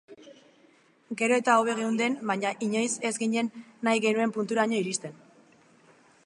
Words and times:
Gero 1.19 1.37
eta 1.41 1.57
hobe 1.63 1.75
geunden 1.79 2.15
baina 2.31 2.53
inoiz 2.69 2.89
ez 3.11 3.13
ginen 3.25 3.53
nahi 3.89 4.03
genuen 4.07 4.35
punturaino 4.39 4.81
iristen. 4.81 5.21